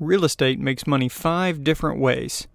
[0.00, 2.46] real estate makes money five different ways.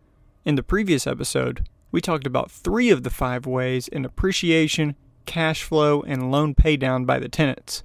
[0.45, 5.63] In the previous episode, we talked about three of the five ways in appreciation, cash
[5.63, 7.83] flow, and loan paydown by the tenants.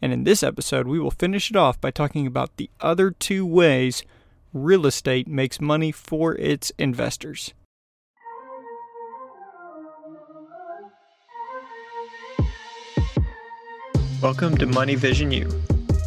[0.00, 3.44] And in this episode, we will finish it off by talking about the other two
[3.44, 4.04] ways
[4.52, 7.52] real estate makes money for its investors.
[14.22, 15.50] Welcome to Money Vision U.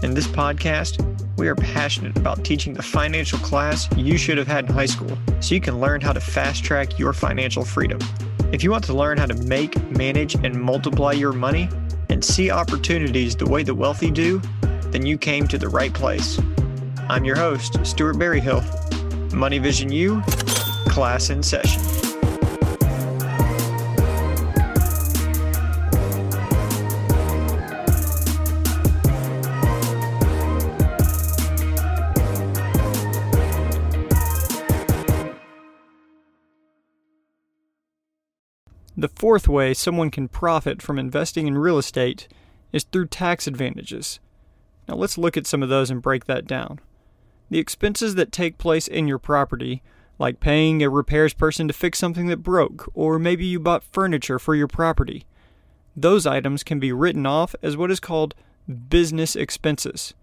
[0.03, 4.65] In this podcast, we are passionate about teaching the financial class you should have had
[4.65, 7.99] in high school so you can learn how to fast track your financial freedom.
[8.51, 11.69] If you want to learn how to make, manage, and multiply your money
[12.09, 14.41] and see opportunities the way the wealthy do,
[14.91, 16.39] then you came to the right place.
[17.09, 18.63] I'm your host, Stuart Berryhill.
[19.33, 20.21] Money Vision U,
[20.87, 21.92] class in session.
[38.95, 42.27] The fourth way someone can profit from investing in real estate
[42.71, 44.19] is through tax advantages.
[44.87, 46.79] Now let's look at some of those and break that down.
[47.49, 49.81] The expenses that take place in your property,
[50.19, 54.37] like paying a repairs person to fix something that broke, or maybe you bought furniture
[54.37, 55.25] for your property,
[55.95, 58.35] those items can be written off as what is called
[58.89, 60.13] business expenses.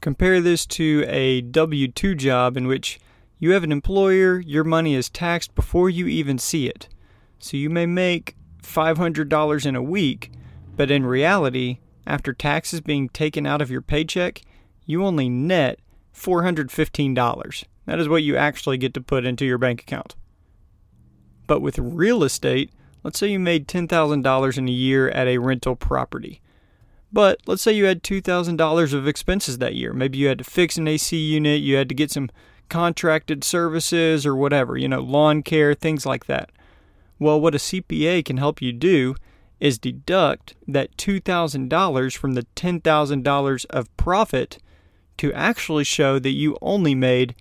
[0.00, 3.00] Compare this to a W 2 job in which
[3.38, 6.88] you have an employer, your money is taxed before you even see it.
[7.44, 10.32] So you may make $500 in a week,
[10.76, 14.40] but in reality, after taxes being taken out of your paycheck,
[14.86, 15.78] you only net
[16.16, 17.64] $415.
[17.84, 20.14] That is what you actually get to put into your bank account.
[21.46, 25.76] But with real estate, let's say you made $10,000 in a year at a rental
[25.76, 26.40] property.
[27.12, 29.92] But let's say you had $2,000 of expenses that year.
[29.92, 32.30] Maybe you had to fix an AC unit, you had to get some
[32.70, 36.48] contracted services or whatever, you know, lawn care, things like that.
[37.24, 39.14] Well, what a CPA can help you do
[39.58, 44.58] is deduct that $2,000 from the $10,000 of profit
[45.16, 47.34] to actually show that you only made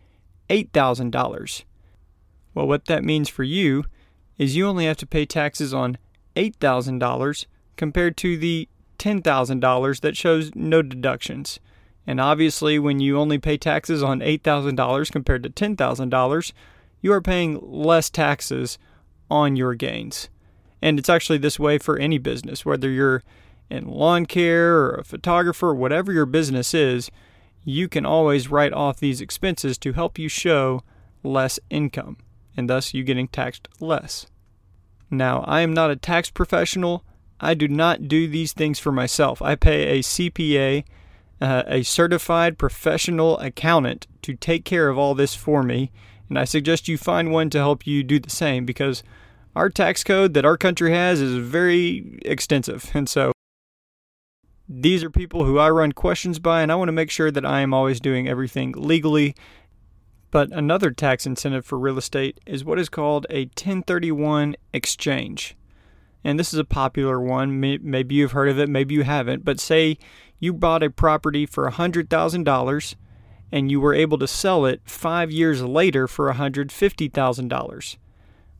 [0.49, 1.63] $8,000.
[2.53, 3.83] Well, what that means for you
[4.37, 5.97] is you only have to pay taxes on
[6.37, 7.45] $8,000
[7.75, 8.69] compared to the
[8.99, 11.59] $10,000 that shows no deductions.
[12.07, 16.53] And obviously, when you only pay taxes on $8,000 compared to $10,000,
[17.01, 18.77] you are paying less taxes
[19.33, 20.29] on your gains.
[20.79, 23.23] And it's actually this way for any business, whether you're
[23.67, 27.09] in lawn care or a photographer, whatever your business is,
[27.63, 30.83] you can always write off these expenses to help you show
[31.23, 32.17] less income,
[32.55, 34.27] and thus you getting taxed less.
[35.09, 37.03] Now, I am not a tax professional.
[37.39, 39.41] I do not do these things for myself.
[39.41, 40.83] I pay a CPA,
[41.41, 45.91] uh, a certified professional accountant, to take care of all this for me,
[46.29, 49.01] and I suggest you find one to help you do the same because
[49.55, 52.91] our tax code that our country has is very extensive.
[52.93, 53.31] And so
[54.67, 57.45] these are people who I run questions by, and I want to make sure that
[57.45, 59.35] I am always doing everything legally.
[60.31, 65.55] But another tax incentive for real estate is what is called a 1031 exchange.
[66.23, 67.59] And this is a popular one.
[67.59, 69.45] Maybe you've heard of it, maybe you haven't.
[69.45, 69.97] But say
[70.39, 72.95] you bought a property for $100,000
[73.51, 77.97] and you were able to sell it five years later for $150,000.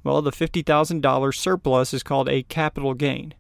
[0.04, 3.34] Well, the $50,000 surplus is called a capital gain.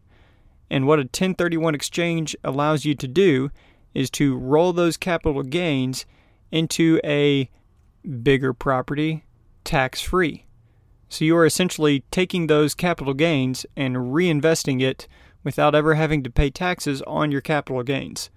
[0.70, 3.52] And what a 1031 exchange allows you to do
[3.94, 6.06] is to roll those capital gains
[6.52, 7.50] into a
[8.22, 9.26] bigger property
[9.64, 10.46] tax free.
[11.10, 15.08] So you are essentially taking those capital gains and reinvesting it
[15.44, 18.30] without ever having to pay taxes on your capital gains.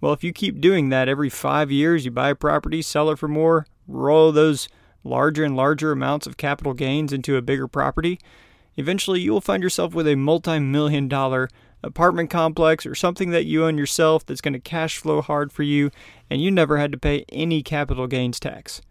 [0.00, 3.18] Well, if you keep doing that every five years, you buy a property, sell it
[3.18, 4.68] for more, roll those
[5.04, 8.18] larger and larger amounts of capital gains into a bigger property,
[8.76, 11.48] eventually you will find yourself with a multi million dollar
[11.82, 15.62] apartment complex or something that you own yourself that's going to cash flow hard for
[15.62, 15.90] you
[16.28, 18.82] and you never had to pay any capital gains tax.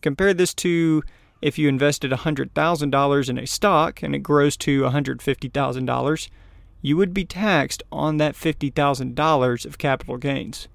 [0.00, 1.02] Compare this to
[1.40, 6.28] if you invested $100,000 in a stock and it grows to $150,000,
[6.80, 10.68] you would be taxed on that $50,000 of capital gains.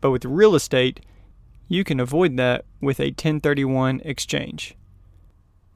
[0.00, 1.00] But with real estate,
[1.68, 4.76] you can avoid that with a 1031 exchange.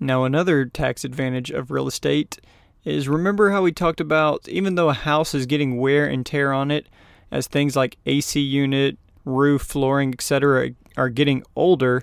[0.01, 2.39] Now, another tax advantage of real estate
[2.85, 6.53] is remember how we talked about even though a house is getting wear and tear
[6.53, 6.89] on it,
[7.31, 12.03] as things like AC unit, roof, flooring, etc., are getting older,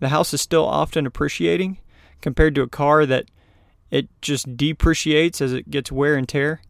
[0.00, 1.78] the house is still often appreciating
[2.20, 3.26] compared to a car that
[3.90, 6.60] it just depreciates as it gets wear and tear.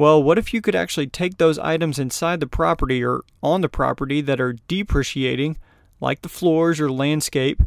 [0.00, 3.68] Well, what if you could actually take those items inside the property or on the
[3.68, 5.58] property that are depreciating,
[6.00, 7.62] like the floors or landscape,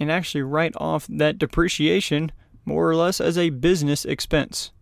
[0.00, 2.32] and actually write off that depreciation
[2.64, 4.72] more or less as a business expense.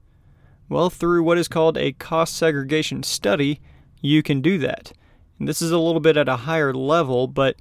[0.68, 3.60] Well, through what is called a cost segregation study,
[4.00, 4.92] you can do that.
[5.40, 7.56] And this is a little bit at a higher level, but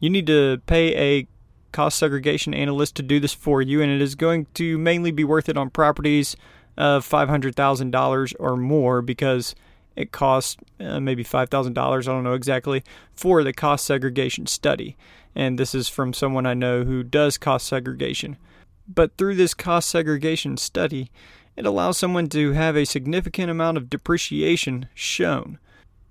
[0.00, 1.26] you need to pay a
[1.70, 5.22] cost segregation analyst to do this for you, and it is going to mainly be
[5.22, 6.34] worth it on properties
[6.78, 9.54] of $500,000 or more because
[9.96, 14.96] it costs uh, maybe $5,000, I don't know exactly, for the cost segregation study.
[15.34, 18.36] And this is from someone I know who does cost segregation.
[18.86, 21.10] But through this cost segregation study,
[21.56, 25.58] it allows someone to have a significant amount of depreciation shown.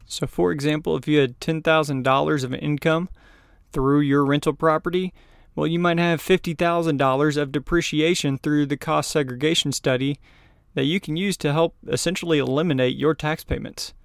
[0.06, 3.08] So, for example, if you had $10,000 of income
[3.72, 5.14] through your rental property,
[5.56, 10.20] well, you might have $50,000 of depreciation through the cost segregation study
[10.78, 13.96] that you can use to help essentially eliminate your tax payments.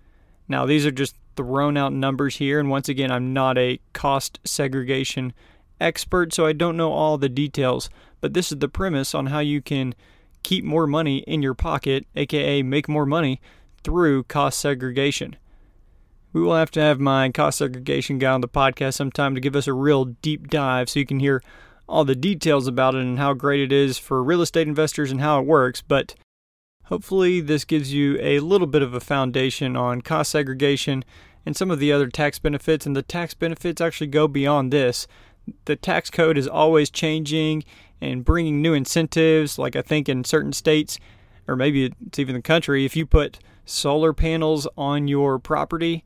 [0.48, 4.40] Now, these are just thrown out numbers here, and once again, I'm not a cost
[4.42, 5.34] segregation
[5.78, 7.90] expert, so I don't know all the details,
[8.22, 9.94] but this is the premise on how you can
[10.42, 13.38] keep more money in your pocket, aka make more money
[13.84, 15.36] through cost segregation.
[16.32, 19.56] We will have to have my cost segregation guy on the podcast sometime to give
[19.56, 21.42] us a real deep dive so you can hear
[21.86, 25.20] all the details about it and how great it is for real estate investors and
[25.20, 25.82] how it works.
[25.82, 26.14] But
[26.84, 31.05] Hopefully, this gives you a little bit of a foundation on cost segregation
[31.46, 32.87] and some of the other tax benefits.
[32.87, 35.06] And the tax benefits actually go beyond this.
[35.64, 37.64] The tax code is always changing
[38.00, 39.58] and bringing new incentives.
[39.58, 40.99] Like I think in certain states,
[41.49, 46.05] or maybe it's even the country, if you put solar panels on your property,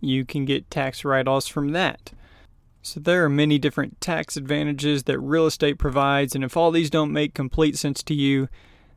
[0.00, 2.12] you can get tax write offs from that.
[2.82, 6.90] So there are many different tax advantages that real estate provides, and if all these
[6.90, 8.48] don't make complete sense to you,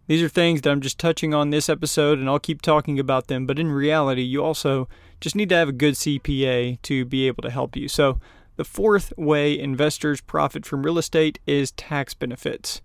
[0.08, 3.28] these are things that I'm just touching on this episode, and I'll keep talking about
[3.28, 3.46] them.
[3.46, 4.88] But in reality, you also
[5.20, 7.88] just need to have a good CPA to be able to help you.
[7.88, 8.20] So,
[8.58, 12.82] the fourth way investors profit from real estate is tax benefits.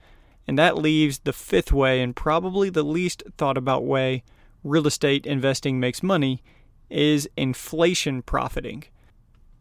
[0.47, 4.23] And that leaves the fifth way, and probably the least thought about way
[4.63, 6.43] real estate investing makes money,
[6.91, 8.85] is inflation profiting.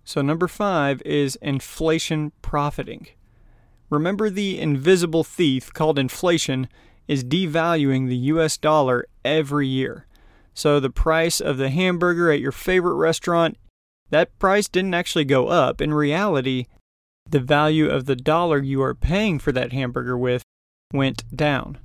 [0.04, 3.08] So, number five is inflation profiting.
[3.90, 6.68] Remember the invisible thief called inflation
[7.08, 10.08] is devaluing the US dollar every year.
[10.54, 13.58] So the price of the hamburger at your favorite restaurant,
[14.10, 15.82] that price didn't actually go up.
[15.82, 16.68] In reality,
[17.30, 20.44] the value of the dollar you are paying for that hamburger with
[20.94, 21.80] went down.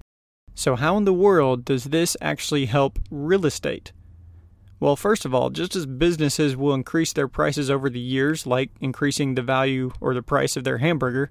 [0.54, 3.92] So, how in the world does this actually help real estate?
[4.78, 8.70] Well, first of all, just as businesses will increase their prices over the years, like
[8.80, 11.30] increasing the value or the price of their hamburger,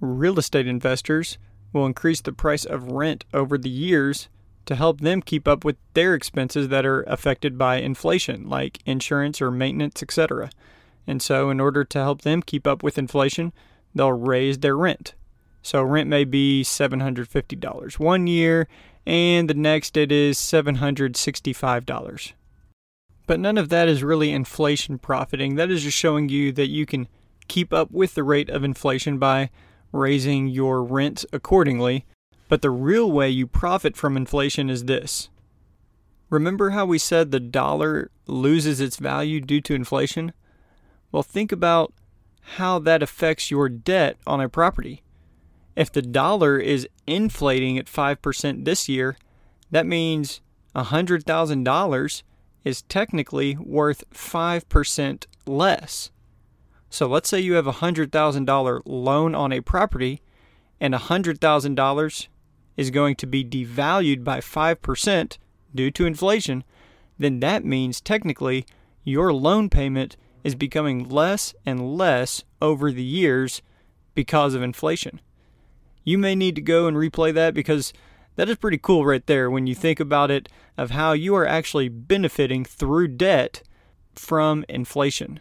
[0.00, 1.38] real estate investors
[1.76, 4.28] will increase the price of rent over the years
[4.64, 9.40] to help them keep up with their expenses that are affected by inflation, like insurance
[9.40, 10.50] or maintenance, etc.
[11.06, 13.52] And so, in order to help them keep up with inflation,
[13.94, 15.14] they'll raise their rent.
[15.62, 18.66] So, rent may be $750 one year,
[19.06, 22.32] and the next it is $765.
[23.26, 25.54] But none of that is really inflation profiting.
[25.54, 27.08] That is just showing you that you can
[27.48, 29.50] keep up with the rate of inflation by
[29.92, 32.04] raising your rent accordingly.
[32.48, 35.28] But the real way you profit from inflation is this.
[36.30, 40.32] Remember how we said the dollar loses its value due to inflation?
[41.12, 41.92] Well, think about
[42.56, 45.02] how that affects your debt on a property.
[45.74, 49.16] If the dollar is inflating at 5% this year,
[49.70, 50.40] that means
[50.74, 52.22] $100,000
[52.64, 56.10] is technically worth 5% less.
[56.96, 60.22] So let's say you have a $100,000 loan on a property
[60.80, 62.28] and $100,000
[62.78, 65.36] is going to be devalued by 5%
[65.74, 66.64] due to inflation,
[67.18, 68.64] then that means technically
[69.04, 73.60] your loan payment is becoming less and less over the years
[74.14, 75.20] because of inflation.
[76.02, 77.92] You may need to go and replay that because
[78.36, 80.48] that is pretty cool right there when you think about it
[80.78, 83.62] of how you are actually benefiting through debt
[84.14, 85.40] from inflation.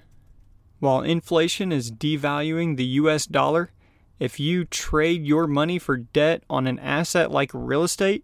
[0.79, 3.71] While inflation is devaluing the US dollar,
[4.19, 8.23] if you trade your money for debt on an asset like real estate,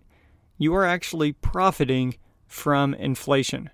[0.57, 2.15] you are actually profiting
[2.47, 3.69] from inflation.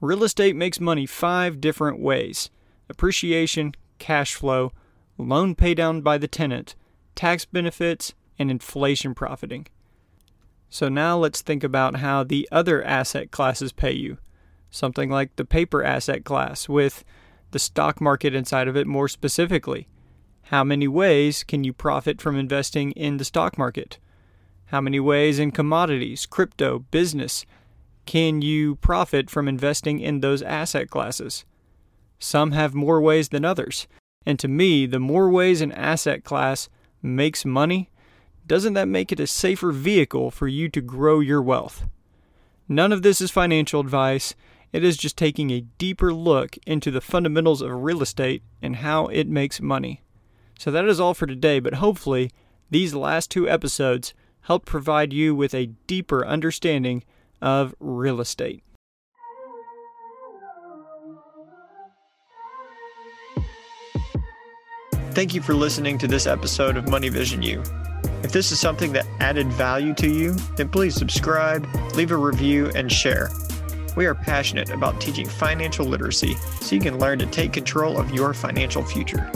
[0.00, 2.50] Real estate makes money five different ways
[2.88, 4.72] appreciation, cash flow,
[5.16, 6.74] loan paydown by the tenant,
[7.14, 9.66] tax benefits, and inflation profiting.
[10.68, 14.18] So now let's think about how the other asset classes pay you.
[14.70, 17.04] Something like the paper asset class with
[17.54, 19.88] the stock market inside of it more specifically.
[20.48, 23.98] How many ways can you profit from investing in the stock market?
[24.66, 27.46] How many ways in commodities, crypto, business
[28.06, 31.44] can you profit from investing in those asset classes?
[32.18, 33.86] Some have more ways than others.
[34.26, 36.68] And to me, the more ways an asset class
[37.00, 37.88] makes money,
[38.48, 41.86] doesn't that make it a safer vehicle for you to grow your wealth?
[42.68, 44.34] None of this is financial advice.
[44.74, 49.06] It is just taking a deeper look into the fundamentals of real estate and how
[49.06, 50.02] it makes money.
[50.58, 52.32] So that is all for today, but hopefully,
[52.70, 57.04] these last two episodes help provide you with a deeper understanding
[57.40, 58.64] of real estate.
[65.12, 67.62] Thank you for listening to this episode of Money Vision U.
[68.24, 71.64] If this is something that added value to you, then please subscribe,
[71.94, 73.30] leave a review, and share.
[73.96, 78.10] We are passionate about teaching financial literacy so you can learn to take control of
[78.10, 79.30] your financial future.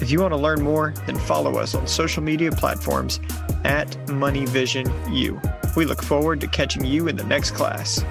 [0.00, 3.20] If you want to learn more, then follow us on social media platforms
[3.64, 5.76] at MoneyVisionU.
[5.76, 8.02] We look forward to catching you in the next class.